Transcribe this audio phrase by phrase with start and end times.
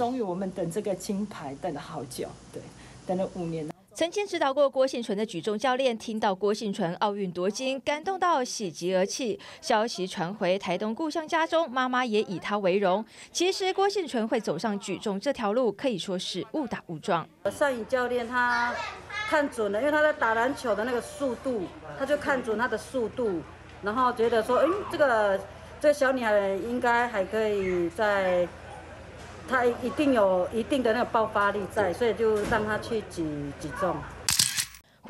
[0.00, 2.62] 终于我们等这个金牌等了好久，对，
[3.06, 3.68] 等了五年。
[3.92, 9.38] 曾经指导过郭信纯的举重教练听到郭信纯奥运夺金，感动到喜极而泣。
[9.60, 13.04] 消息传回台东故乡家中，妈妈也以他为荣。
[13.30, 17.28] 其实郭信纯会走上举重这条路，可以说是误打误撞。
[17.50, 18.74] 上影教练他
[19.28, 21.64] 看准了，因为他在打篮球的那个速度，
[21.98, 23.42] 他就看准他的速度，
[23.82, 25.38] 然后觉得说，嗯，这个
[25.78, 28.48] 这个小女孩应该还可以在。
[29.50, 33.24] 他一定有一定的那个爆发力在，所以就让他去举
[33.60, 33.96] 举重。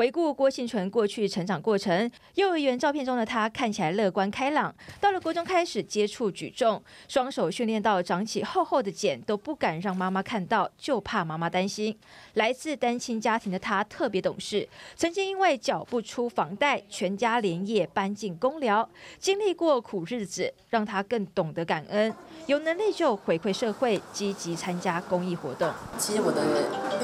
[0.01, 4.75] 回顾郭婞淳过去成长过程，幼儿园照片中的他看起来乐观开朗。
[4.99, 11.95] 到了国中开始接触举重，双手训练到长起厚厚的茧，都不敢让妈妈看到，就怕妈妈担心。
[12.33, 22.11] 来自单亲家庭的他特别懂事，曾经因为缴不出房贷，全家连夜搬进公寮，经历过苦日子，让他更懂得感恩。
[22.47, 25.71] 有能力就回馈社会，积极参加公益活动。
[25.99, 26.43] 其实我的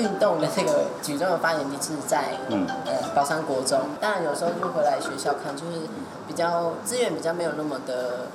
[0.00, 5.81] 运动的这个举重的发源地是在嗯呃宝山国中，当然有时候就回来学校看，就是
[6.27, 8.29] 比较资源比较没有那么的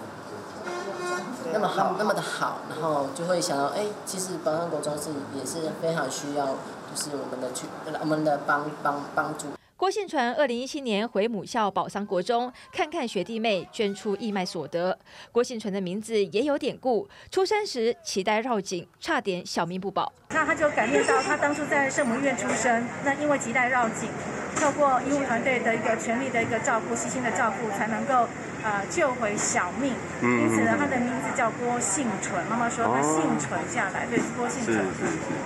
[1.53, 7.65] 那么好那么的好，然后就会想到哎，其实宝山国中是也是非常需要就是我们的去
[8.01, 9.47] 我们的帮帮帮助。
[9.77, 14.95] 郭婞淳二零一七年回母校宝山国中看看学弟妹，捐出义卖所得。
[15.31, 20.13] 郭婞淳的名字也有典故，出生时脐带绕颈，差点小命不保。
[20.33, 24.09] 那他就感念到他当初在圣母医院出生，那因为脐带绕颈，
[24.55, 28.27] 透过医务团队的一个全力的一个照顾、细心的照顾，才能够。
[28.63, 32.45] 呃，救回小命，因此呢，他的名字叫郭幸存。
[32.45, 34.85] 妈妈说他幸存下来，对，是郭婞淳。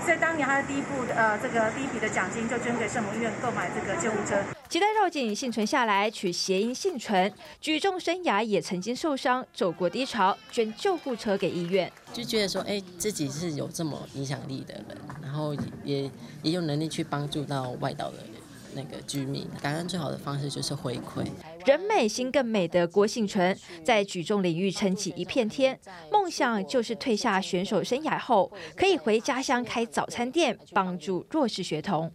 [0.05, 4.35] 在当年他的第一部呃，这个第一笔的奖金就捐给圣母医院购买这个救护车。
[4.69, 7.31] 脐带绕颈，幸存下来，取谐音幸存。
[7.61, 11.91] 举重生涯也曾经受伤，走过低潮，捐救护车给医院。
[12.11, 16.09] 就觉得说，哎，自己是有这么影响力的人，然后也
[16.41, 18.27] 也有能力去帮助到外岛的人。
[18.73, 21.25] 那个居民，感恩最好的方式就是回馈。
[21.65, 25.79] 人美心更美的郭幸存，在举重领域撑起一片天。
[26.11, 32.11] 梦想就是退下选手生涯后，可以回家乡开早餐店，帮助弱势学童。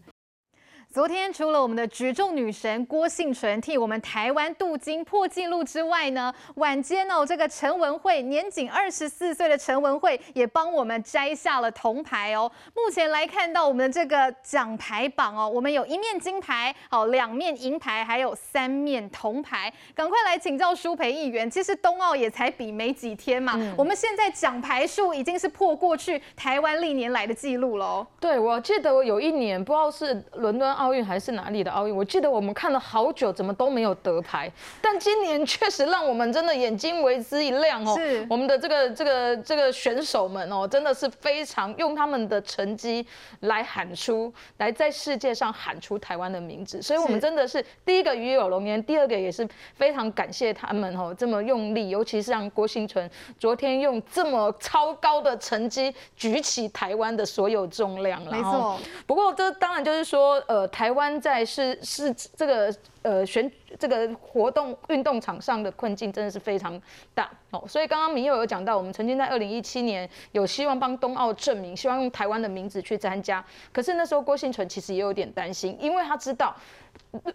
[0.93, 12.50] 昨天除了我们的举重女神郭婞淳替我们台湾镀金破纪录之外呢，晚间哦，这个陈文慧年仅二十四岁的陈文慧也帮我们摘下了铜牌哦。
[12.75, 19.73] 目前来看到我们的这个奖牌榜哦，我们有一面金牌，好，两面银牌，还有三面铜牌。
[19.95, 28.06] 赶快来请教舒培议员，其实冬奥也才比没几天嘛，嗯、我们现在奖牌数已经是破过去台湾历年来的记录了哦。
[28.19, 30.80] 对，我记得我有一年不知道是伦敦。
[30.81, 31.95] 奥运还是哪里的奥运？
[31.95, 34.51] 我记得我们看了好久，怎么都没有得牌。
[34.81, 37.95] 但今年确实让我们真的眼睛为之一亮哦。
[37.99, 43.07] 是我们的这个这个这个选手们哦，真的是非常用他们的成绩
[43.41, 46.81] 来喊出，来在世界上喊出台湾的名字。
[46.81, 53.09] 所以我们真的是第一个与有荣焉，第二个也是非常感谢他们哦，这么用力，尤其是让郭婞淳
[53.39, 58.33] 昨天用这么超高的成绩举起台湾的所有重量了。
[58.33, 58.81] 没错。
[59.07, 60.69] 不过这当然就是说呃。
[60.70, 66.81] 台湾在是是这个呃选这个活动运动场上的困境真的是非常
[67.15, 76.55] 大哦，所以刚刚明佑有讲到，我们曾经在二零一七年有希望帮冬奥证明，希望用台湾的名字去参加，可是那时候郭婞淳其实也有点担心，因为他知道。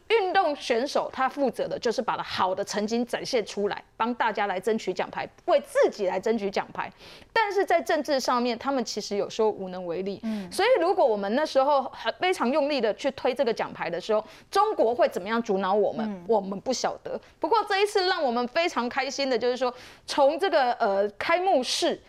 [0.09, 6.92] 运动选手他负责的就是把他好的成绩展现出来，帮大家来争取奖牌，为自己来争取奖牌。
[7.32, 10.20] 但是在政治上面，他们其实有时候无能为力。
[10.24, 16.26] 嗯，所以如果我们那时候很非常用力的去推这个奖牌的时候，中国会怎么样阻挠我们？
[16.28, 17.20] 我们不晓得。
[17.40, 19.74] 不过这一次让我们非常开心的就是说，
[20.06, 22.02] 从这个呃开幕式。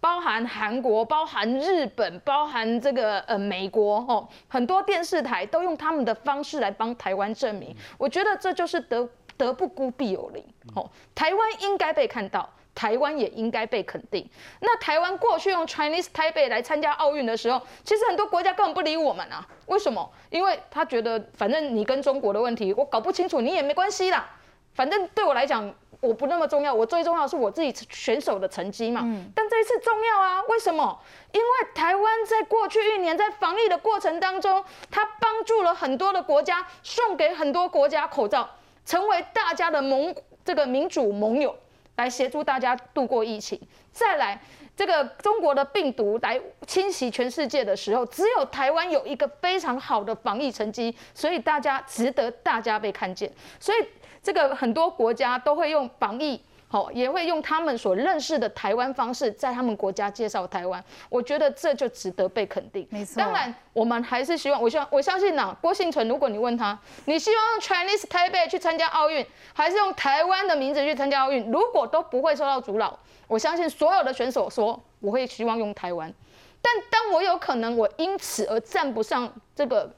[0.00, 7.74] 包含韩国、包含日本、包含这个呃美国哦，很多电视台都用他们的方式来帮台湾证明。
[7.96, 9.08] 我觉得这就是德
[9.38, 10.44] 德不孤必有邻
[10.74, 14.28] 哦，台湾应该被看到，台湾也应该被肯定。
[14.60, 19.46] 那台湾过去用 Chinese Taipei 来参加奥运的时候，其实很多国家根本不理我们啊。
[19.66, 20.10] 为什么？
[20.30, 24.28] 因为他觉得反正你跟中国的问题我搞不清楚，你也没关系啦。
[24.74, 25.74] 反正对我来讲。
[26.00, 29.00] 我不那么重要，我最重要是我自己选手的成绩嘛。
[29.04, 29.24] 嗯。
[29.34, 31.00] 但这一次重要啊，为什么？
[31.32, 38.46] 因为台湾在过去一年在防疫的过程当中，它帮助了很多的国家，送给很多国家口罩，
[38.84, 41.56] 成为大家的盟这个民主盟友，
[41.96, 43.60] 来协助大家度过疫情。
[43.92, 44.40] 再来，
[44.76, 53.32] 这个中国的病毒来侵袭全世界的时候，只有台湾有一个非常好的防疫成绩，所以大家值得大家被看见。
[53.58, 53.78] 所以。
[54.24, 56.42] 这个很多国家都会用防疫
[56.74, 60.84] 好，也会用他们所认识的台湾方式，在他们国家介绍台湾。
[61.08, 62.84] 我觉得这就值得被肯定。
[62.90, 63.20] 没错。
[63.20, 71.48] 当然，我们还是希望，我希望，我相信呢，郭婞淳，如果你问他，你希望用 Chinese Taipei 去参加奥运，还是用台湾的名字去参加奥运？
[71.48, 72.98] 如果都不会受到阻挠，
[73.28, 76.12] 我相信所有的选手说，我会希望用台湾。
[76.60, 79.88] 但当我有可能我因此而站不上这个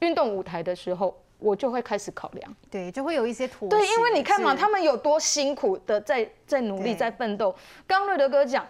[0.00, 3.76] 运动舞台的时候，我就会开始考量，对，就会有一些妥协。
[3.76, 7.54] 对，因为你看嘛，他们有多辛苦的在在努力，在奋斗。
[7.86, 8.66] 刚刚瑞德哥讲。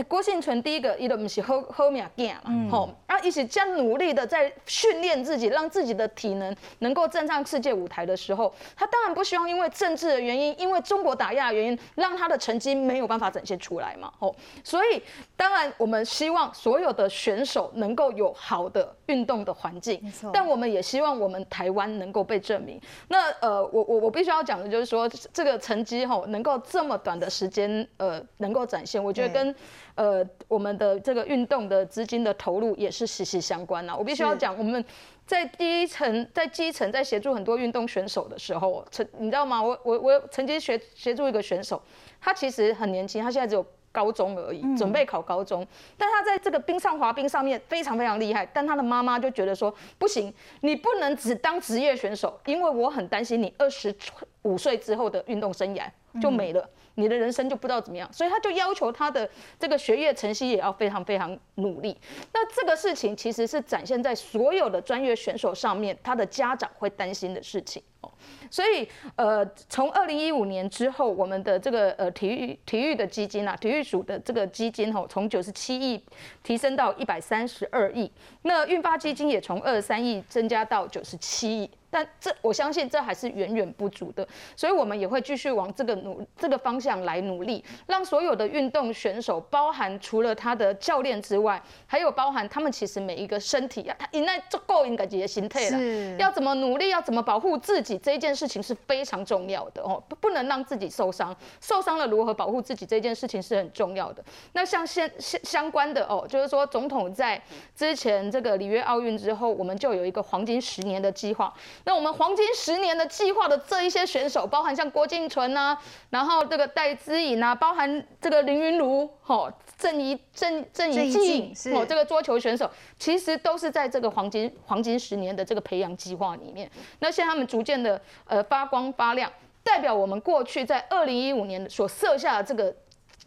[0.00, 15.02] 哎，郭幸存第一个，伊都唔是好好命囝嘛，吼、嗯，啊，一起这样努力的在训练自己，让自己的体能能够站上世界舞台的时候，他当然不希望因为政治的原因，因为中国打压的原因，让他的成绩没有办法展现出来嘛，吼，所以
[15.36, 20.00] 当然我们希望所有的选手能够有好的运动的环境，
[20.32, 22.80] 但我们也希望我们台湾能够被证明。
[23.08, 29.54] 那呃，我我我必须要讲的就是说，这个成绩吼能够这么短的时间呃能够展现，我觉得跟。
[29.94, 33.94] 呃，我们的这个运动的资金的投入也是息息相关呐。
[33.96, 34.84] 我必须要讲，我们
[35.26, 39.62] 在第一层，在基层，在协助很多运动选手的时候，曾你知道吗？
[39.62, 41.82] 我我我曾经学协助一个选手，
[42.20, 45.66] 他其实很年轻，他现在只有高中而已，准备考高中。
[45.98, 53.94] 但他在这个冰上滑冰上面非常非常厉害，但他的妈妈就觉得说，不行，你不能只当职业选手，因为我很担心你二十
[54.42, 55.88] 五岁之后的运动生涯
[56.20, 56.68] 就没了。
[56.96, 59.26] 你的人生就不知道怎么样，所以他就要求他的
[59.58, 61.96] 这个学业成绩也要非常非常努力。
[62.34, 68.12] 那这个事情其实是展现在所有的专业选手上面，他的家长会担心的事情哦。
[68.50, 76.04] 所以呃，从二零一五年之后，我们的这个呃体育体育的基金啊，体育署的这个基金哦，从九十七亿
[76.42, 78.10] 提升到一百三十二亿，
[78.42, 81.70] 那运发基金也从二十三亿增加到九十七亿。
[81.90, 104.22] 但这我相信这还是远远不足的，所以我们也会继续往这个努这个方向来努力，让所有的运动选手，包含除了他的教练之外，还有包含他们其实每一个身体啊，他应该足够应该己的心态了，要怎么努力，要怎么保护自己，这一件事情是非常重要的哦，不不能让自己受伤，受伤了如何保护自己这件事情是很重要的。
[104.52, 107.42] 那像现相相关的哦，就是说总统在
[107.74, 111.52] 之前这个里约奥运之后，我们就有一个黄金十年的计划。
[111.84, 115.76] 那我们黄金十年的计划的这一些选手，包含像郭敬淳呐，
[116.10, 126.70] 然后这个戴资颖啊，包含这个林昀儒，吼，郑怡郑郑怡静，哦，这个桌球选手，其实都是在这个黄金黄金十年的这个培养计划里面。
[126.98, 129.32] 那现在他们逐渐的呃发光发亮，
[129.64, 132.74] 代表我们过去在二零一五年所设下的这个。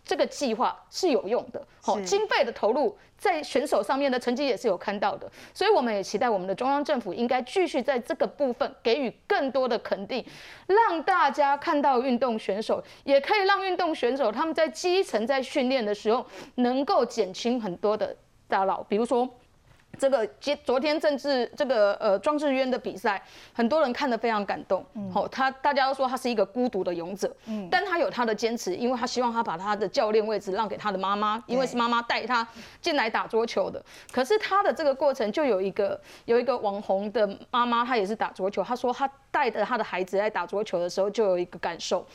[0.06, 10.26] 这个计划是有用的，好，经费的投入在选手上面的成绩也是有看到的，所以我们也期待我们的中央政府应该继续在这个部分给予更多的肯定，
[10.68, 16.26] 让大家看到运动选手，也可以让运动选手他们在基层在训练的时候
[16.56, 18.16] 能够减轻很多的
[18.48, 19.30] 打扰，比如说。
[20.00, 23.22] 这个今昨天政治这个呃庄智渊的比赛，
[23.54, 24.84] 很多人看得非常感动。
[25.12, 32.46] 好、嗯，他大家都说他是一个孤独的勇者，嗯，但他有他的坚持，因为他希望他把他的教练位置让给他的妈妈，因为是妈妈带他
[32.82, 33.82] 进来打桌球的。
[34.12, 42.06] 可是他的这个过程就有一个有一个网红的妈妈，她也是打桌球，她说她带着她的孩子在打桌球的时候，就有一个感受，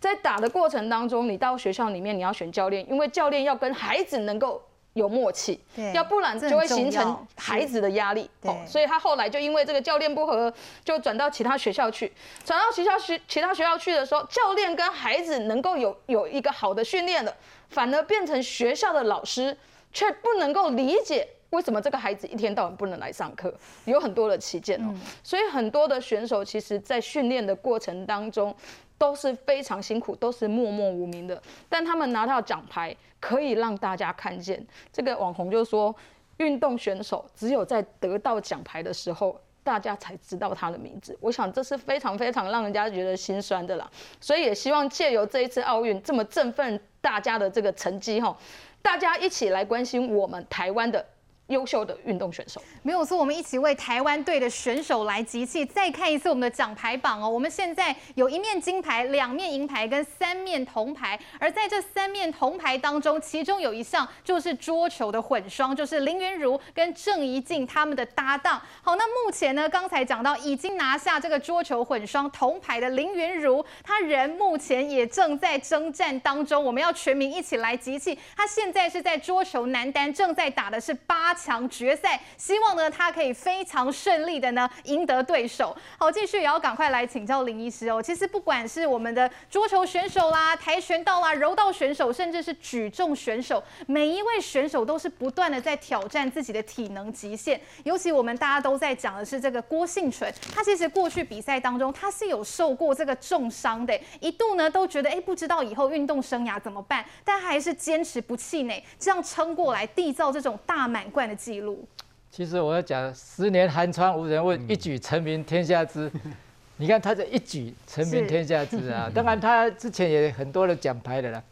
[0.00, 4.62] 在打的过程当中，你到学校里面你要选教练，因为教练要跟孩子能够。
[4.98, 5.58] 有默契，
[5.94, 8.28] 要不然就会形成孩子的压力。
[8.42, 10.52] 哦，所以他后来就因为这个教练不合，
[10.84, 12.12] 就转到其他学校去。
[12.44, 17.34] 转到学校学，其他学校去的时候，教练跟孩子能够有有一个好的训练了，
[17.70, 19.56] 反而变成学校的老师
[19.92, 24.92] 却不能够理解为什么这个孩子一天到晚不能来上课，有很多的起见哦。
[25.22, 28.54] 所以很多的选手其实在训练的过程当中。
[28.98, 34.66] 都是非常辛苦，都是默默无名的，但他们拿到奖牌，可以让大家看见。
[34.92, 35.94] 这个网红就说，
[36.38, 41.16] 运动选手只有在得到奖牌的时候，大家才知道他的名字。
[41.20, 43.88] 我想这是非常非常让人家觉得心酸的啦。
[44.20, 48.36] 所以也希望借由这一次奥运这么振奋大家的这个成绩哈，
[48.82, 51.06] 大家一起来关心我们台湾的。
[51.48, 55.64] 优秀的运动选手没有错，我们一起为台湾队的选手来集气。
[55.64, 61.18] 再看一次我们的奖牌榜哦，我们现在有一面金牌、两面银牌跟三面铜牌。
[61.40, 68.60] 而在这三面铜牌当中，其中有一项就是桌球的混双，就是林昀儒跟郑怡静他们的搭档。
[68.82, 76.62] 好，那目前呢，刚才讲到已经拿下这个桌球混双铜牌的林昀儒，他人目前也正在征战当中。
[76.62, 78.18] 我们要全民一起来集气。
[78.36, 81.34] 他现在是在桌球男单正在打的是八。
[81.38, 85.76] 强决赛，希望呢他可以非常顺利的呢赢得对手。
[85.96, 88.02] 好，继续也要赶快来请教林医师哦。
[88.02, 97.60] 其实不管是我们的桌球选手啦、跆拳道啦、柔道选手，甚至是举重选手，每一位选手都是不断的在挑战自己的体能极限。
[97.84, 111.86] 尤其我们大家都在讲的是这个郭幸纯，他其实过去比赛当中他是有受过这个重伤的，一度呢都觉得哎不知道以后运动生涯怎么办，但还是坚持不气馁，这样撑过来，缔造这种大满贯的记录。
[112.30, 116.10] 其实我要讲，十年寒窗无人问，一举成名天下知。
[116.80, 119.10] 你看他这一举成名天下知啊！
[119.12, 121.42] 当然他之前也很多的奖牌的啦。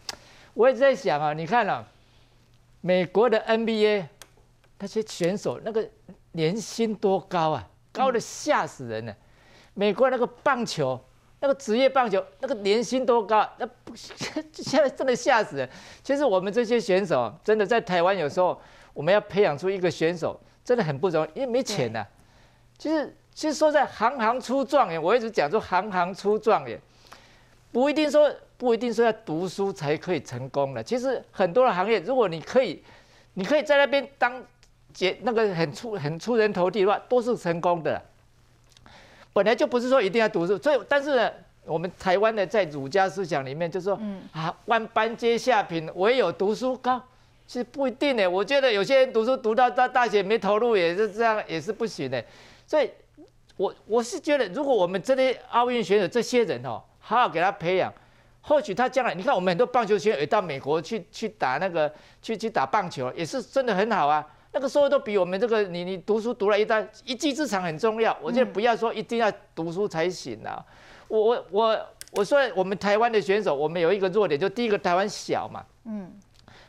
[0.54, 1.84] 我一直在想啊，你看啊，
[2.80, 4.04] 美国的 NBA
[4.78, 5.88] 那些选手那个
[6.32, 9.16] 年薪多高啊，高的吓死人了。
[9.74, 11.00] 美国那个棒球，
[11.40, 13.52] 那个职业棒球那个年薪多高啊？
[13.58, 13.68] 那
[14.52, 15.68] 现在真的吓死人。
[16.04, 18.56] 其实我们这些选手真的在台湾有时候
[18.96, 20.40] 我们要培养出一个选手。
[20.64, 22.08] 真的很不容易，因为没钱呐、啊。
[22.76, 26.76] 其实，其实说在行行出状元，我一直讲说行行出状元，
[27.70, 30.82] 不一定说不一定说要读书才可以成功的。
[30.82, 32.82] 其实很多的行业，如果你可以，
[33.34, 34.42] 你可以在那边当
[34.92, 38.02] 杰那个很出很出人头地的话，都是成功的。
[39.32, 41.30] 本来就不是说一定要读书，所以但是呢，
[41.64, 47.00] 我们台湾的在儒家思想里面就是说，嗯啊，万般皆下品，唯有读书高。
[47.46, 52.22] 其实不一定呢，我觉得有些人读书读到大大学没投入也是这样，也是不行的。
[52.66, 52.90] 所以，
[53.56, 57.92] 我我是觉得，如果我们这些奥运选手这些人哦，好好给他培养，
[58.40, 64.26] 或许他将来，你看我们很多棒球选手也到美国去去打那个去去打棒球，也是真的很好啊。
[64.52, 68.16] 那个收入都比我们这个你你读书读了一段一技之长很重要。
[68.22, 70.64] 我觉得不要说一定要读书才行啊。
[71.08, 76.10] 我我我我说我们台湾的选手，我们有一个弱点，就第一个台湾小嘛，嗯，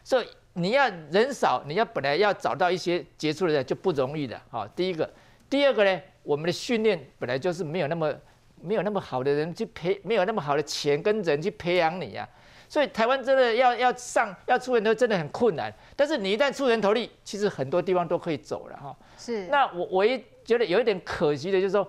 [0.07, 0.27] 所以。
[0.59, 4.41] 你要人少，你要本来要找到一些杰出的人就不容易的。
[4.49, 5.07] 好，第一个，
[5.47, 8.11] 第二个呢，我们的训练本来就是没有那么
[8.59, 12.27] 没有那么好的人去培，没有那么好的钱跟人去培养你呀。
[12.67, 15.71] 所以台湾真的要要上要出人头真的很困难。
[15.95, 18.97] 但是你一旦出人头地，其实很多地方都可以走了哈。
[19.15, 19.45] 是。
[19.49, 21.87] 那我我一觉得有一点可惜的就是说，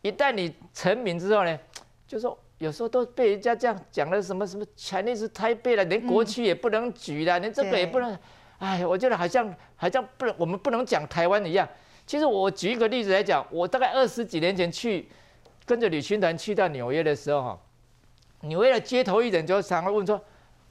[0.00, 1.58] 一旦你成名之后呢，
[2.06, 2.38] 就是说。
[2.58, 8.18] 有时候都被人家这样讲了，什么什么 Chinese Taipei 了，连国旗也不能举了，连这个也不能。
[8.58, 11.68] 哎，我觉得好像好像不能，我们不能讲台湾一样。
[12.06, 15.06] 其实我举一个例子来讲，我大概二十几年前去
[15.66, 17.58] 跟着旅行团去到纽约的时候，哈，
[18.40, 20.18] 纽约的街头艺人就常会问说，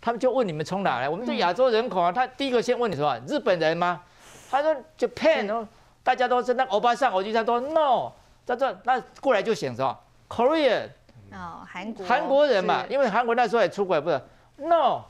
[0.02, 1.08] 他们就问你们从哪来？
[1.08, 4.02] 我们是亚洲人口啊，他第一个先问你说日本人吗？
[4.50, 5.68] 他说 Japan 哦，
[6.02, 8.12] 大家都是那欧巴桑，我就想说 No，
[8.48, 10.90] 他说那过来就选什么 Korea。
[11.32, 14.22] 哦，韩国韩国人嘛，因为韩国那时候也出轨，不是
[14.58, 15.02] ？No，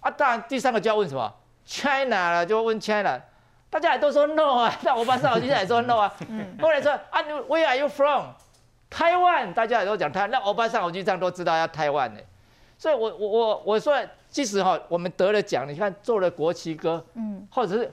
[0.00, 1.32] 啊，当然第三个就要问什么
[1.64, 3.20] ？China 了，就问 China，
[3.70, 6.12] 大家也都说 No 啊， 那我班上我现在也说 No 啊。
[6.60, 8.26] 后来说啊，Where are you from？
[8.90, 12.20] 台湾，大家也都讲台湾，那欧巴桑我就这样都知道要台湾的。
[12.78, 17.92] 所以我我我我说，即使哈我们得了奖，你看做了国旗歌，嗯，或者是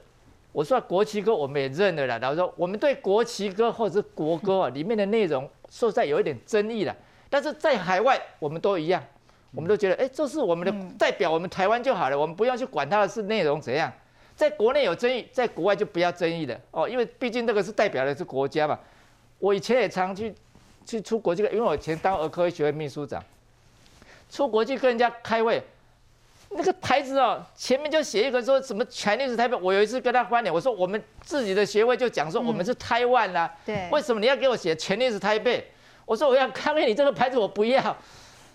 [0.53, 6.95] 我说国旗歌我们也认了啦，然后说我们对国旗歌或者是国歌啊里面的内容说实在有一点争议了。
[7.29, 9.03] 但是在海外，我们都一样，
[9.51, 13.91] 我们都觉得，哎，这是我们的代表，我们台湾就好了，我们不要去管它的是内容怎样。
[14.35, 18.77] 在国内有争议，在国外就不要争议了哦，因为毕竟这个是代表的是国家嘛。
[19.39, 20.35] 我以前也常去
[20.85, 23.23] 去出国去，因为我以前当儿科医学会秘书长，
[24.29, 25.63] 出国去跟人家开会，
[26.49, 29.57] 那个牌子哦，前面就写一个说什么 Chinese Taipei。
[29.57, 35.63] 我有一次跟他翻脸，我说我们自己的学会就讲说我们是台湾啦，对，为什么你要给我写 Chinese Taipei？
[36.05, 37.95] 我说我要抗议你这个牌子，我不要，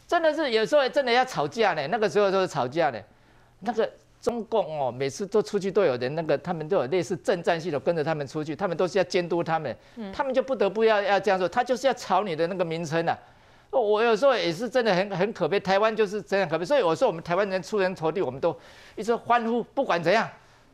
[0.07, 1.87] 真的是有时候真的要吵架呢。
[1.89, 2.99] 那个时候都是吵架呢。
[3.61, 3.91] 那个
[4.23, 9.75] 中共哦，每次都出去都有人，那个他们都有类似政战系统跟着他们出去，他们都是要监督他们，
[10.13, 13.17] 他们就不得不要要这样做，他就是要炒你的那个名称呐。
[13.71, 16.65] 我有时候也是真的很很可悲，台湾就是这样可悲。
[16.65, 18.55] 所以我说我们台湾人出人头地，我们都
[18.97, 20.29] 一直欢呼，不管怎样，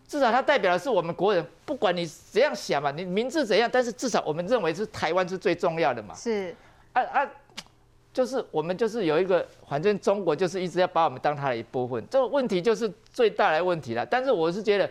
[0.08, 6.14] 至少他代表的是我们国人，不管你怎样想嘛，你名字怎样，但是至少我们认为是台湾是最重要的嘛。
[6.14, 6.54] 是。
[6.96, 7.30] 啊啊，
[8.10, 14.06] 就是我们就是有一个，反正中国就是一直要把我们当他的一部分，这个问题就是最大的问题了。
[14.06, 14.90] 但是我是觉得，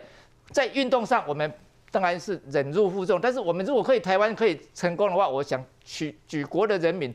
[0.52, 1.52] 在运动上我们
[1.90, 7.12] 当然是忍辱负重，但是我们如果可以台湾可以成功的话，我想举举国的人民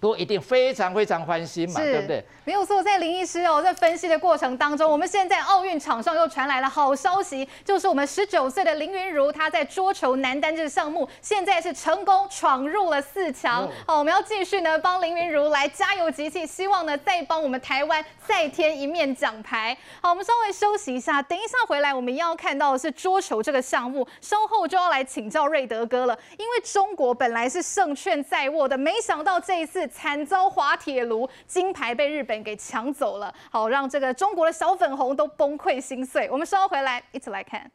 [0.00, 2.24] 都一定非常非常欢心嘛，对不对？
[2.44, 13.68] 没有错，在林医师哦，在分析的过程当中，我们现在奥运场上又传来了好消息，就是我们十九岁的林昀儒，她在桌球男单这个项目，现在是成功闯入了四强。
[13.86, 19.76] 好，我们要继续呢帮林昀儒来加油集气，希望呢再帮我们台湾再添一面奖牌。
[20.00, 29.89] 好，我们稍微休息一下，等一下回来我们要看到的是桌球这个项目，稍后就要来请教瑞德哥了，因为中国本来是胜券在握的，没想到这一次。
[29.90, 36.28] 惨遭滑铁卢，金牌被日本给抢走了，好，让这个中国的小粉红都崩溃心碎。
[36.30, 37.70] 我们稍后回来一起来看。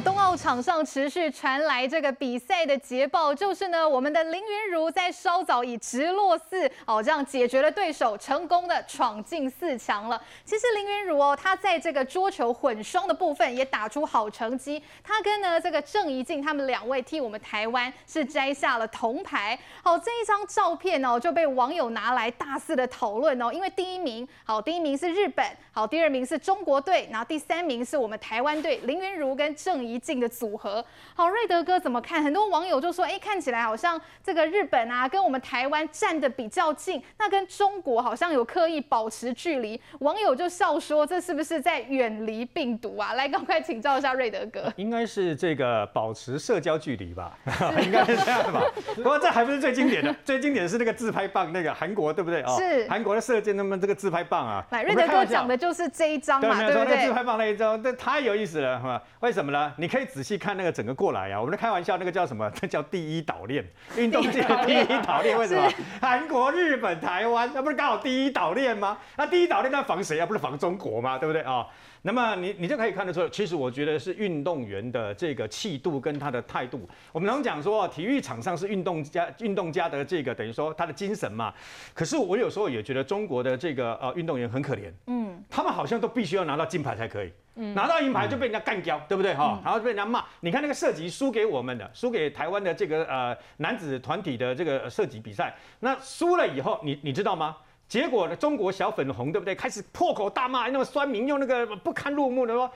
[0.00, 10.20] 冬奥场上持续传来这个比赛的捷报，就是呢，我们的林昀儒在稍早以直落四哦，这样解决了对手，成功的闯进四强了。
[10.44, 19.56] 其实林昀儒哦，他在这个桌球混双的部分也打出好成绩，他跟呢这个郑怡静他们两位替我们台湾是摘下了铜牌。
[19.82, 29.83] 好，这一张照片哦就被网友拿来大肆的讨论哦，因为第一名好，第一名是日本，好，第二名是中国队，然后第三名是我们台湾队，林昀儒跟郑。
[29.84, 30.82] 郑怡静的组合，
[31.14, 32.22] 好，瑞德哥怎么看？
[32.22, 39.78] 很多网友就说，哎、欸，看起来好像这个日本啊，跟我们台湾站得比较近，那跟中国好像有刻意保持距离。
[40.00, 43.12] 网友就笑说，这是不是在远离病毒啊？
[43.12, 44.72] 来，赶快请教一下瑞德哥。
[44.76, 47.36] 应该是这个保持社交距离吧，
[47.84, 48.62] 应该是这样吧。
[48.96, 52.56] 不过这还不是最经典的，最经典的是那个自拍棒，那个韩国对不对啊？
[52.56, 54.64] 是韩国的射箭，那么这个自拍棒啊。
[54.70, 56.84] 来，瑞德哥讲的就是这一张嘛，对，不对？
[56.84, 59.02] 那个、自拍棒那一张，这太有意思了，是吧？
[59.20, 59.73] 为什么呢？
[59.76, 62.50] 你可以仔细看那个整个过来啊，我们在开玩笑，那个叫什么？
[62.62, 63.64] 那叫第一岛链，
[63.96, 65.38] 运动界的第一岛链。
[65.38, 65.70] 为什么？
[66.00, 68.98] 韩国、日本、台湾，那不是刚好第一岛链吗？
[69.16, 70.26] 那第一岛链那防谁啊？
[70.26, 71.18] 不是防中国吗？
[71.18, 71.66] 对不对啊？
[72.06, 76.86] 那么你你就可以看得出，其实我觉得是运动员的这个气度跟他的态度。
[77.12, 81.54] 我们常讲说，体育场上是运动家运动家的这个等于说他的精神嘛。
[81.94, 87.32] 可是我有时候也觉得中国的这个呃运动员很可怜，嗯，他们好像都必须要拿到金牌才可以。
[87.72, 89.58] 拿到银牌就被人家干掉，对不对哈？
[89.64, 90.22] 然后就被人家骂。
[90.40, 97.56] 你看那个射击输给我们的，输给台湾的这个呃男子团体的这个射击比赛，那输了以后，你你知道吗？
[97.88, 99.54] 结果呢，中国小粉红对不对？
[99.54, 102.70] 开始破口大骂，那么酸民用那个不堪入目的说。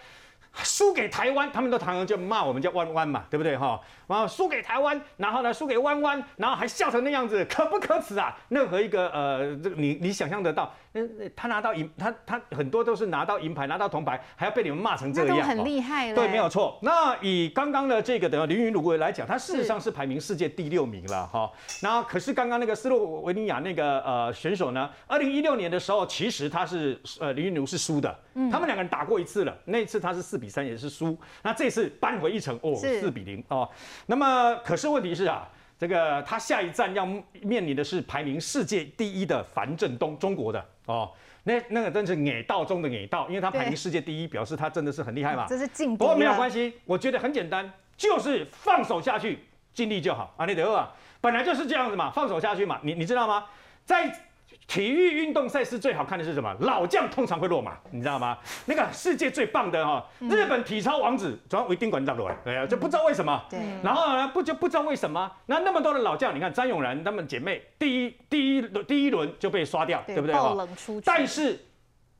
[0.54, 3.80] 输给台湾，他们都常常就骂我们叫弯弯嘛，对不对哈？
[4.06, 8.36] 然后输给台湾，然后呢输给弯弯，然后还笑成那样子，可不可耻啊？
[8.48, 11.02] 任何一个呃，这个你你想象得到，那，
[11.36, 16.14] 他拿到银，他他很多都是拿到银牌，拿到铜牌，还要被你们骂成这样，都很厉害了。
[16.14, 16.78] 对，没有错。
[16.82, 21.50] 那以刚刚的这个等林昀儒来讲，他事实上是排名世界第六名了哈。
[21.82, 33.68] 然后可是刚刚那个斯洛维尼亚那个呃选手呢，二零一六年的时候，其实他是呃林昀儒是输的，嗯，他们两个人打过一次了，那一次他是四比三也是输，那这次扳回一城哦，四比零哦。
[34.06, 35.48] 那么可是问题是啊，
[35.78, 37.06] 这个他下一站要
[37.42, 41.10] 面临的是排名世界第一的樊振东，中国的哦，
[41.44, 45.46] 那那个真是矮道中的矮道，因为他排名世界第一，表示他真的是很厉害嘛。
[45.48, 45.98] 这是进步。
[45.98, 50.46] 不过没有关系，我觉得很简单，就是放手下去，尽力就好啊。
[50.46, 52.80] 你得啊，本来就是这样子嘛，放手下去嘛。
[52.82, 53.46] 你你知道吗？
[53.84, 54.27] 在
[54.68, 56.54] 体育运动赛事最好看的是什么？
[56.60, 58.36] 老将通常会落马，你知道吗？
[58.66, 63.42] 那个世界最棒的哈，日本体操王子主要为丁管长落来，对啊，就不知道为什么。
[63.48, 63.58] 对。
[63.82, 65.32] 然后呢，不就不知道为什么？
[65.46, 70.34] 那那么多的老将，你看张永然他们姐妹，第一第一轮第一轮就被刷掉，对不对？
[70.34, 71.04] 爆冷出局。
[71.06, 71.64] 但是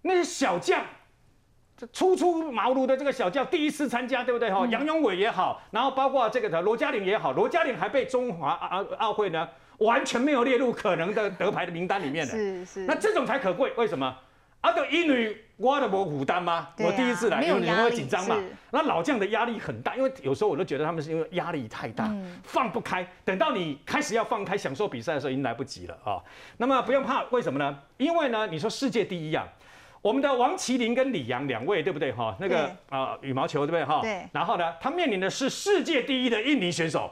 [0.01, 0.83] 那些小将，
[1.93, 4.51] 初出茅庐的这个小将，第一次参加，对不对？
[4.51, 9.47] 哈，杨永伟也好，然后包括这个的罗嘉玲也好，罗嘉玲还被中华奥奥会呢。
[9.79, 13.73] 完全没有列入可能的得牌的名单里面的，是是，那这种才可贵。
[13.77, 14.17] 为什么？
[14.61, 16.71] 啊，对，因为我的我虎丹吗？
[16.81, 18.37] 我第一次来，因为你会紧张嘛。
[18.73, 22.13] 那老将的压力很大，因为有时候我都觉得他们是因为压力太大，
[22.43, 23.07] 放不开。
[23.25, 26.19] 等到你开始要放开享受比赛的时候，已经来不及了啊。
[26.57, 27.79] 那么不用怕，为什么呢？
[27.99, 29.47] 因为呢，你说世界第一啊，
[30.03, 32.37] 我们的王齐麟跟李阳两位，对不对哈？
[32.41, 34.01] 那个啊羽毛球对不对哈？
[34.03, 34.27] 对。
[34.33, 37.09] 然后呢，他面临的是世界第一的印尼选手。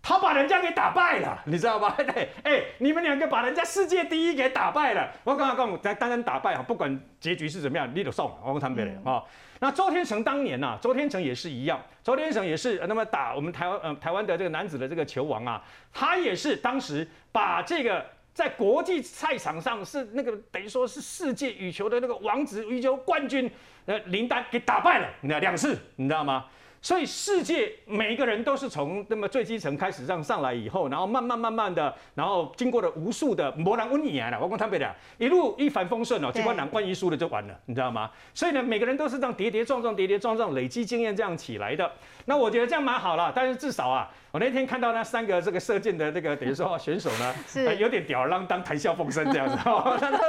[0.00, 1.94] 他把人家给打败了，你知道吧？
[2.00, 5.10] 哎、欸，你们两个把人家世界第一给打败了。
[5.24, 8.36] 我刚刚讲，单单打败哈，不管结局是怎么样，你都送了。
[8.44, 9.22] 我跟他们讲啊。
[9.60, 23.50] 那周天成当年呐、啊，周天成也是一样，周天成也是那么打我们台湾呃台湾的这个男子的这个球王啊，他也是当时把这个在国际赛场上是那个等于说是世界羽球的那个王子羽球冠军
[23.86, 26.46] 呃林丹给打败了，你知道两次，你知道吗？
[26.80, 38.10] 所以世界每一个人都是从那么最基层开始这样上来以后，然后慢慢慢慢的，然后经过了无数的磨难温年了，我跟他们讲，一路一帆风顺哦，结果难关一输了就完了，你知道吗？
[38.32, 41.90] 所以呢，每个人都是这样跌跌撞撞、跌跌撞撞累积经验这样起来的。
[42.26, 49.56] 那我觉得这样蛮好了，但是至少啊，我那天看到那三个这个射箭的这个等于说选手呢，是有点吊儿郎当、谈笑风生这样子，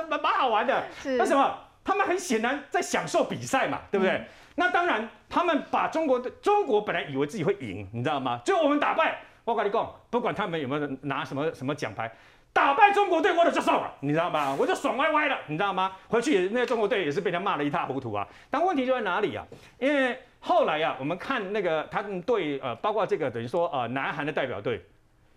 [0.09, 0.83] 蛮蛮好玩的。
[1.01, 1.55] 是为什么？
[1.81, 4.13] 他们很显然在享受比赛嘛，对不对？
[4.15, 4.25] 嗯
[4.59, 8.41] 那当然，他们把中国的中国本来以为自己会赢，你知道吗？
[8.43, 12.11] 最后我们打败，我跟你讲，不管他们有没有拿什么什么奖牌，
[12.51, 14.53] 打败中国队我就爽了，你知道吗？
[14.59, 15.93] 我就爽歪歪了，你知道吗？
[16.09, 18.27] 回去也那个中国队也是被他骂得一塌糊涂啊。
[18.49, 19.47] 但问题就在哪里啊？
[19.79, 24.85] 因为后来啊，我们看那个他们队呃，包括这个等于说呃南韩的代表队，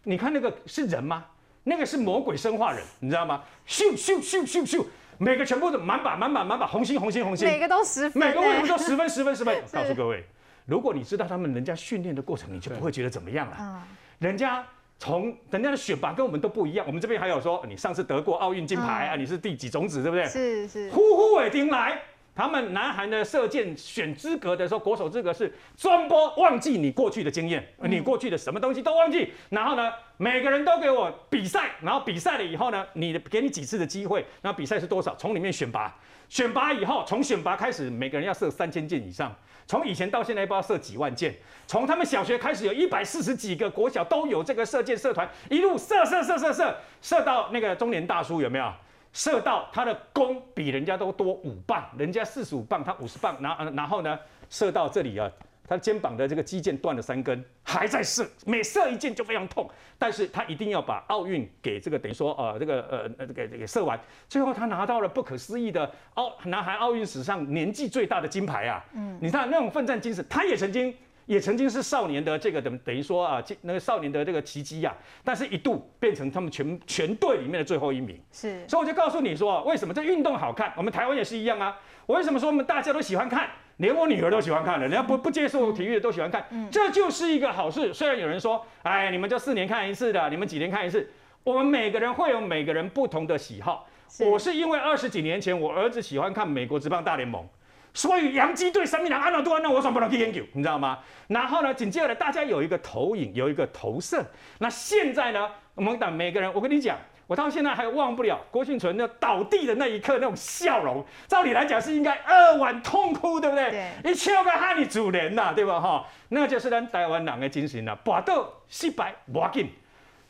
[0.02, 1.26] 你看那个是人吗？
[1.62, 3.44] 那个是魔鬼生化人，你知道吗？
[3.68, 4.84] 咻咻咻咻咻。
[5.18, 9.62] 每个全部都满把满把满把红心红心红心，每个都十分，每个为什么都十分十分十分？
[9.72, 10.24] 告诉各位，
[10.66, 13.82] 如果你知道他们人家训练的过程，你就不会觉得怎么样了。
[14.18, 14.64] 人家
[14.98, 20.26] 从人家的选拔跟我们都不一样，我们这边还有说你上次得过奥运金牌啊，你是第几种子，对不对？
[20.26, 20.90] 是是。
[20.90, 22.00] 呼呼尾丁来。
[22.34, 29.32] 他们南韩的射箭选资格的时候，国手资格是专播忘记你过去的经验，你过去的什么东西都忘记。
[29.50, 35.94] 然后呢，每个人都给我比赛，然后比赛了以后呢，你给你几次的机会，然后比赛是多少，从里面选拔，
[36.30, 39.34] 选拔以后，从选拔开始，每个人要射三千箭以上。
[39.66, 41.34] 从以前到现在，不知道射几万箭。
[41.66, 48.72] 从他们小学开始，有一百四十几个国小都有这个射箭社团，一路射射射射射射到那个中年大叔，有没有？
[49.12, 55.30] 射到他的弓比人家都多五磅，人家四十五磅，他五十磅，然后然后呢，射到这里啊，
[55.68, 70.94] 他肩膀的这个肌腱断了三根，还在射，每射一箭就非常痛，但是他一定要把奥运给这个等于说呃这个呃呃给给射完，最后他拿到了不可思议的奥南韩奥运史上年纪最大的金牌啊，嗯，你看那种奋战精神，他也曾经。
[71.26, 78.20] 也曾经是少年的这个等等于说啊，那个少年的这个奇迹呀，但是一度变成他们全全队里面的最后一名。
[78.32, 80.72] 是，所以我就告诉你说，为什么这运动好看？
[80.76, 81.78] 我们台湾也是一样啊。
[82.06, 87.94] 我为什么说我们大家都喜欢看，连我女儿都喜欢看了，人家不不接受体育的都喜欢看，这就是一个好事。
[87.94, 91.08] 虽然有人说，哎，你们就四年看一次的，你们几年看一次？
[91.44, 93.88] 我们每个人会有每个人不同的喜好。
[94.20, 97.48] 我是因为二十几年前我儿子喜欢看美国职棒大联盟。
[97.94, 100.98] 所以洋基队三名人安纳多安那我算不能去研究，你知道吗？
[101.28, 104.24] 然后呢，紧接着大家有一个投影，有一个投射。
[104.58, 111.04] 那现在呢，我们等每个人，我跟你讲，我到现在还忘不了郭庆存那倒地的那一刻那种笑容。
[111.26, 113.70] 照理来讲是应该扼腕痛哭，对不对？
[114.02, 114.10] 对。
[114.10, 115.80] 一笑个哈你主人呐，对吧？
[115.80, 117.94] 哈，那就是咱台湾人的精神呐。
[118.02, 119.70] 搏斗失败不要紧，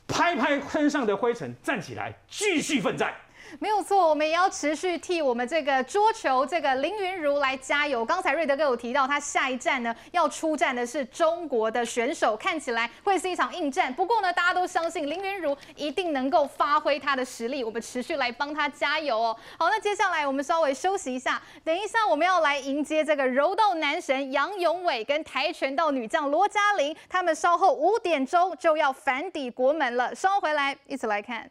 [0.08, 3.14] 拍拍身上的灰尘，站起来继续奋战。
[3.58, 8.04] 没有错，我们也要持续替我们这个桌球这个林云如来加油。
[8.04, 13.92] 刚才瑞德哥有提到，他下一站呢要出战的是中国的选手，看起来会是一场硬战。
[13.92, 19.36] 不过呢，大家都相信林云如一定能够发挥他的实力，我们持续来帮他加油哦。
[19.58, 30.14] 好，那接下来我们稍微休息一下，等一下我们要来迎接这个柔道男神杨勇伟跟跆拳道女将罗嘉玲，他们稍后五点钟就要返抵国门了。
[30.14, 31.50] 稍后回来一起来看。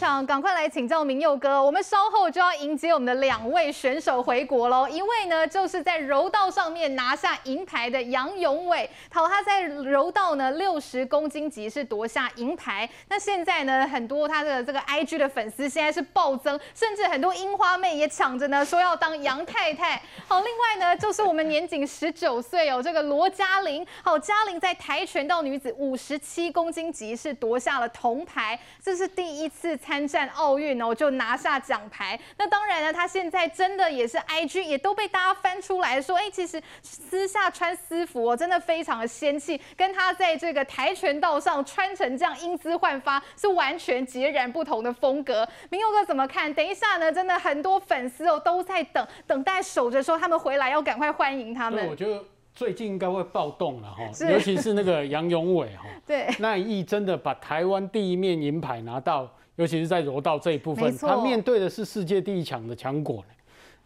[0.00, 1.62] 场，赶快来请教明佑哥。
[1.62, 4.88] 我们稍后就要迎接我们的两位选手回国喽。
[4.88, 12.88] 一位呢，就是在柔道上面拿下银牌的杨永伟，好，他在柔道呢六十公斤级是夺下银牌。
[13.08, 20.00] 那现在呢，很多他的这个 IG 的粉丝现在是暴增，甚至很多樱花妹也抢着呢说要当杨太太。
[20.26, 29.40] 好，另外呢，就是我们年仅十九岁哦，这个罗嘉玲，好，嘉玲在跆拳道女子五十七公斤级是夺下了铜牌，这是第一。
[29.40, 32.16] 一次参参战奥运哦，就拿下奖牌。
[32.38, 45.44] 那当然呢，他现在真的也是 IG 也都被大家翻出来说，哎，其实私下穿私服哦，真的非常的仙气，跟他在这个跆拳道上穿成这样英姿焕发，是完全截然不同的风格。
[45.70, 46.54] 明佑哥怎么看？
[46.54, 51.88] 等一下呢，真的很多粉丝哦都在等，等待守着说他们回来要赶快欢迎他们。
[51.88, 52.24] 我觉得。
[52.54, 63.24] 最近应该会暴动了哈，尤其是那个杨永伟哈， 对，那一役真的把台湾第一面银牌拿到，尤其是在柔道这一部分，他面对的是世界第一强的强国。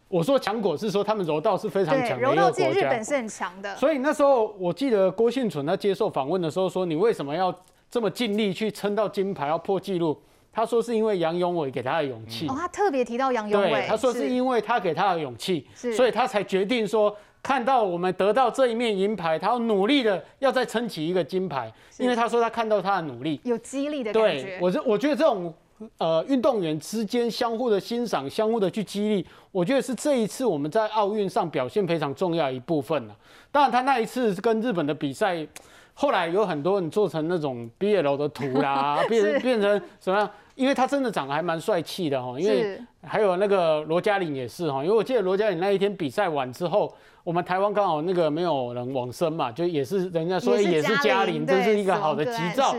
[0.07, 3.75] 我说强国是说他们柔道是非常强的一个国家，柔道界日本是很强的。
[3.75, 7.53] 所以那时候我记得郭婞淳他接受访问的时候说：“你为什么要
[7.89, 10.19] 这么尽力去撑到金牌，要破纪录？”
[10.53, 17.15] 他说：“是因为杨永伟给他的勇气。”哦，他特别提到杨永伟，他说是因为他给他的勇气，所以他才决定说。
[17.45, 24.41] 看到我们得到这一面银牌，他要努力的要再撑起一个金牌，因为他说他看到他的努力，有激励的感觉。
[24.41, 25.53] 对，我是我觉得这种
[25.99, 33.15] 呃运动员之间相互的欣赏、相互的去激励，我觉得是这一次我们在奥运上表现非常重要一部分了。
[33.51, 35.47] 当然，他那一次跟日本的比赛，
[35.93, 40.27] 后来有很多人做成那种 BL 的图啦， 变变成什么样？
[40.55, 46.93] 因为他真的长得还蛮帅气的哈，因为还有那个罗嘉玲也是哈，因为我记得罗嘉玲那一天比赛完之后，
[47.25, 52.73] 我们台湾刚好那个没有人往生嘛，就也是人家说也是嘉玲，这是一个好的吉兆。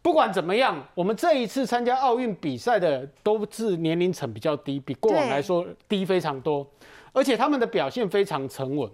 [0.00, 6.64] 不管怎么样，我们这一次参加奥运比赛的都是年龄层比较低，比过往来说低非常多，
[7.12, 8.88] 而且他们的表现非常沉稳。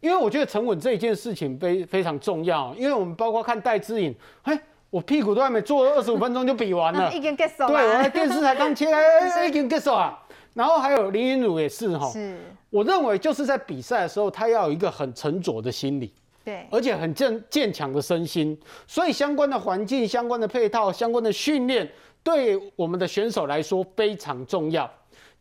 [0.00, 4.58] 因为我觉得沉稳这一件事情非非常重要，因为我们包括看戴资颖，嘿。
[4.94, 7.66] 我屁股都还没坐二十五分钟就比完了， 已经结束了。
[7.66, 8.86] 对，我的电视才刚切，
[9.48, 10.16] 已经结束了。
[10.52, 12.38] 然后还有林云儒也是哈，是。
[12.70, 18.56] 我认为就是在比赛的时候，他要有一个很沉着的心理，对，而且很健健强的身心。
[18.86, 21.90] 所以相关的环境、相关的配套、相关的训练，
[22.22, 24.88] 对我们的选手来说非常重要。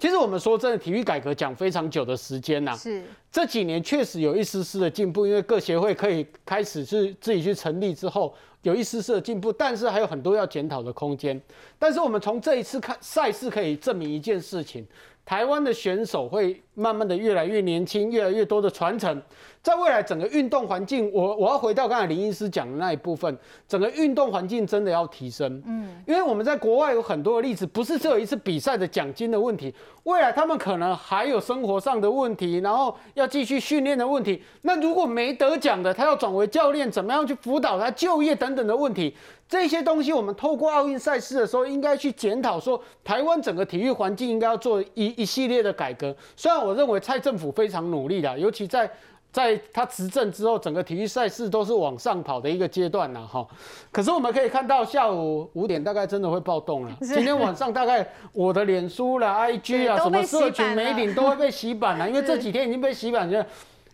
[0.03, 3.01] 其实我们说真的，体育改革讲非常久的时间呐，是。
[3.31, 8.35] 这几年确实有一丝丝的进步，因为各协会可以开始是自己去成立之后。
[8.63, 11.41] 有一丝丝的进步，但是还有很多要检讨的空间。
[11.79, 14.85] 但是我们从这一次看赛事可以证明一件事情：
[15.25, 19.21] 台湾的选手会慢慢的越来越年轻，越来越多的传承。
[19.61, 25.63] 在未来整个运动环境，我我要回到刚才林医师讲的那一部分，整个运动环境真的要提升。
[25.65, 34.43] 嗯，因为我们在国外有很多的例子，不是只有一次比赛的奖金的问题，未来他们可能还有生活上的问题，然后要继续训练的问题。
[34.63, 39.15] 那如果没得奖的，他要转为教练，怎么样去辅导他就业等等的问题，
[39.53, 46.15] 这些东西我们透过奥运赛事的时候，应该去检讨说，台湾整个体育环境应该要做一一系列的改革。
[46.35, 48.89] 虽然我认为蔡政府非常努力的，尤其在。
[49.31, 53.43] 在他执政之后，整个体育赛事都是往上跑的一个阶段了哈。
[53.91, 56.95] 可是我们可以看到，下午五点大概真的会暴动了。
[57.01, 63.43] 今天晚上大概我的脸书啦、IG 啊，什么社群媒体都会被洗版了， 因为这几天已经被洗版，就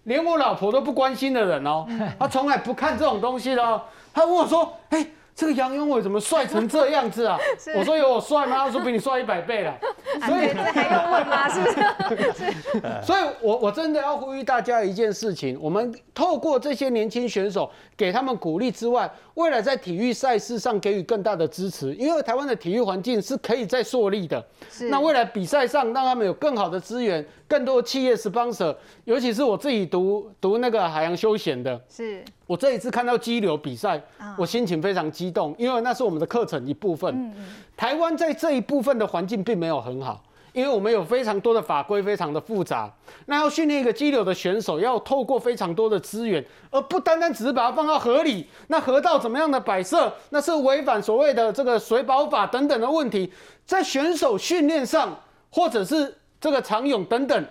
[0.04, 1.88] 连我老婆都不关心的人哦，
[2.20, 3.82] 他从来不看这种东西的哦。
[4.14, 5.08] 她问我说：“哎。”
[5.40, 7.40] 这个杨永伟怎么帅成这样子啊？
[7.78, 8.66] 我说有我帅吗？
[8.66, 9.74] 他说比你帅一百倍了。
[10.28, 11.48] 所以这还用问吗？
[11.48, 12.52] 是不是？
[13.08, 24.46] 所以我我真的要呼吁大家一件事情：我们透过这些年轻选手，给他们鼓励之外，未来在体育赛事上给予更大的支持，因为台湾的体育环境是可以再塑立的。
[24.70, 24.90] 是。
[24.90, 28.76] 那未来比赛上让他们有更好的资源，更多企业 sponsor，
[29.06, 31.80] 尤其是我自己读读那个海洋休闲的。
[31.90, 32.22] 是。
[32.50, 34.02] 我这一次看到激流比赛，
[34.36, 37.32] 我心情非常激动，因为那是我们的课程一部分。
[37.78, 42.92] 台湾在这一部分的环境并没有很好，因为我们有非常多的法规，非常的复杂。
[43.28, 48.48] 那要训练一个激流的选手，要透过非常多的资源，而不单单只是把它放到河里。
[48.70, 53.32] 那河道怎么样的摆设，那是违反所谓的这个水保法等等的问题，
[53.64, 55.16] 在选手训练上，
[55.52, 57.46] 或者是这个长泳等等，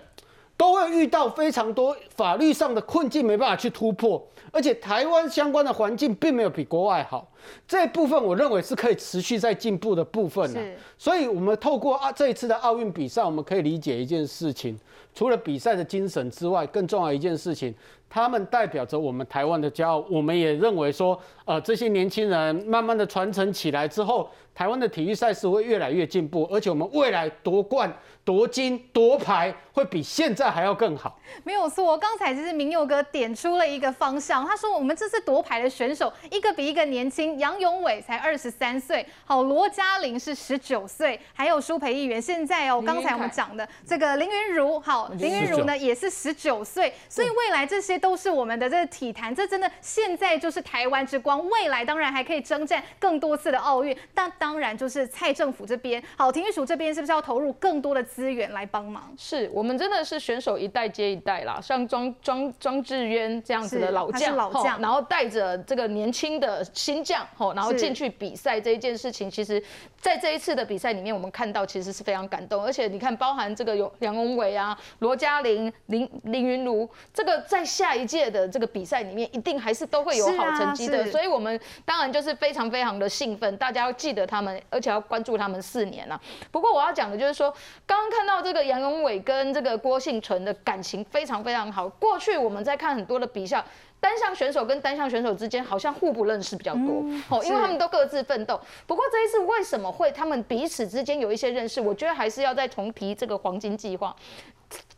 [0.59, 4.23] 都会遇到非常多法律上的困境，没办法去突破。
[4.51, 7.31] 而且台湾相关的环境并没有比国外好，
[7.67, 10.61] 这一部分我认为是可以持续在进步的部分啊。
[10.97, 14.79] 所以，我们透过啊这一次的奥运比赛，我们可以理解一件事情，
[15.15, 17.73] 除了比赛的精神之外，更重要一件事情，
[18.09, 20.05] 他们代表着我们台湾的骄傲。
[20.11, 27.93] 我们也认为说，呃，这些年轻人慢慢的传承起来之后，台湾的体育赛事会越来越进步，而且我们未来夺冠。
[28.25, 31.97] 夺金夺牌会比现在还要更好，没有错。
[31.97, 58.09] 刚才其实明佑哥点出了一个方向，他说我们这次夺牌的选手一个比一个年轻，杨永伟才二十三岁，好，罗嘉玲是十九岁，还有舒培议员，现在哦，刚才我们讲的这个林昀儒，好，林昀儒呢也是十九岁，所以未来这些都是我们的这个体坛，这真的现在就是台湾之光，未来当然还可以征战更多次的奥运，但当然就是蔡政府这边，好，体育署这边是不是要投入更多的？
[58.09, 69.63] 资源来帮忙，是我们真的是选手一代接一代啦，像庄庄庄智渊这样子的老将，老将，然后带着这个年轻的新将，吼，然后进去比赛这一件事情，其实
[70.01, 86.21] 在这一次的比赛里面，我们看到其实是非常感动，而且你看，包含这个有梁宏伟啊、罗嘉玲、林林昀儒，这个在下一届的这个比赛里面，一定还是都会有好成绩的，所以我们当然就是非常非常的兴奋，大家要记得他们，而且要关注他们四年了。
[86.51, 87.51] 不过我要讲的就是说，
[87.87, 88.19] 刚刚。
[88.19, 91.89] 看到这个杨永伟跟这个郭幸存的感情非常非常好。
[91.89, 93.65] 过去我们在看很多的比赛，
[94.01, 98.61] 单项选手跟单项选手之间好像互不认识比较多，哦，因为他们都各自奋斗。
[98.89, 101.81] 不过这一次为什么会他们彼此之间有一些认识？
[101.81, 104.17] 我觉得还是要再重提这个黄金计划。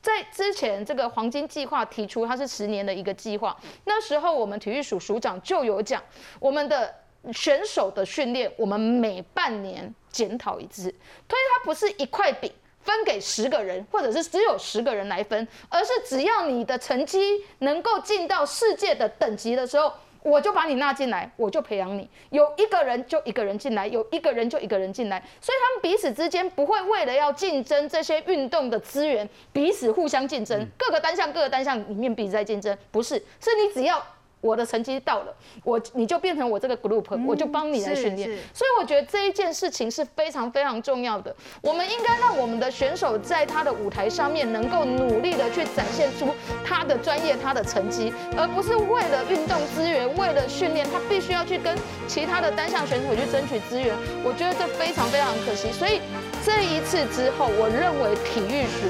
[0.03, 3.57] 在之前这个黄金计划提出，它是十年的一个计划。
[3.85, 6.03] 那时候我们体育署署长就有讲，
[6.39, 6.95] 我们的。
[7.35, 22.09] 选手的训练，我们每半年检讨一次，所以它不是一块饼分给十个人，或者是只有十个人来分，而是只要你的成绩能够进到世界的等级的时候，我就把你纳进来，我就培养你。
[22.31, 34.05] 有一个人就一个人进来，有一个人就一个人进来，所以他们彼此之间不会为了要竞争这些运动的资源，彼此互相竞争，各个单项各个单项里面彼此在竞争，不是，是你只要。
[34.41, 38.29] 我的成绩到了，我你就变成我这个 group，、嗯、我就帮你来训练。
[38.55, 41.35] 所以我觉得这一件事情是非常非常重要的。
[41.61, 46.29] 我们应该让我们的选手在他的舞台上面能够努力的去展现出
[46.65, 51.77] 他的专业、他的成绩，而不是为了运动资源、为了训练，他必须要去跟
[52.09, 53.95] 其他的单项选手去争取资源。
[54.25, 55.71] 我觉得这非常非常可惜。
[55.73, 56.01] 所以
[56.45, 58.89] 这一次之后，我认为体育署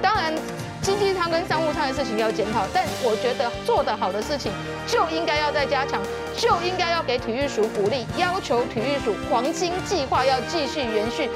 [0.00, 0.32] 当然。
[0.82, 4.50] 经济舱跟商务舱的事情要检讨，但我觉得做得好的事情
[4.84, 6.02] 就应该要再加强，
[6.36, 11.30] 就应该要给体育署鼓励，要求体育署黄金计划要继续延续。